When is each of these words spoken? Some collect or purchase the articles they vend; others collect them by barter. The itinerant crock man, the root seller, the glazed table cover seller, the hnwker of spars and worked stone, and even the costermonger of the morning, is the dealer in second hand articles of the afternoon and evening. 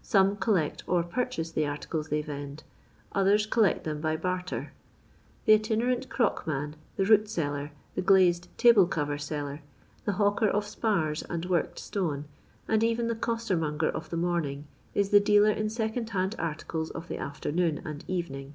Some 0.00 0.38
collect 0.38 0.82
or 0.86 1.02
purchase 1.02 1.50
the 1.50 1.66
articles 1.66 2.08
they 2.08 2.22
vend; 2.22 2.62
others 3.12 3.44
collect 3.44 3.84
them 3.84 4.00
by 4.00 4.16
barter. 4.16 4.72
The 5.44 5.52
itinerant 5.52 6.08
crock 6.08 6.46
man, 6.46 6.74
the 6.96 7.04
root 7.04 7.28
seller, 7.28 7.72
the 7.94 8.00
glazed 8.00 8.48
table 8.56 8.86
cover 8.86 9.18
seller, 9.18 9.60
the 10.06 10.12
hnwker 10.12 10.48
of 10.48 10.64
spars 10.66 11.20
and 11.28 11.44
worked 11.44 11.78
stone, 11.78 12.24
and 12.66 12.82
even 12.82 13.08
the 13.08 13.14
costermonger 13.14 13.90
of 13.90 14.08
the 14.08 14.16
morning, 14.16 14.66
is 14.94 15.10
the 15.10 15.20
dealer 15.20 15.50
in 15.50 15.68
second 15.68 16.08
hand 16.08 16.34
articles 16.38 16.88
of 16.92 17.08
the 17.08 17.18
afternoon 17.18 17.82
and 17.84 18.06
evening. 18.08 18.54